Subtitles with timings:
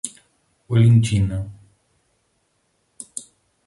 [0.71, 1.37] Olindina